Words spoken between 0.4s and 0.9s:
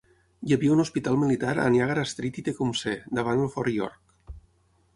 Hi havia un